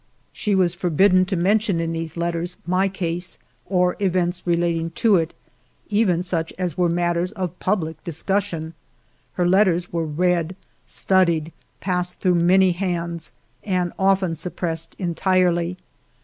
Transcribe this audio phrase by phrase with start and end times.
[0.33, 5.35] She was forbidden to mention in these letters my case or events relating to it,
[5.89, 8.73] even such as were matters of public discussion.
[9.33, 10.55] Her letters were read,
[10.87, 13.31] studied, passed through many hands,
[13.63, 15.77] and often suppressed entirely.